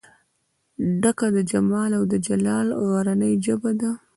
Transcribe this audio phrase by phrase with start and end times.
[1.01, 3.91] ډکه د جمال او دجلال غرنۍ ژبه ده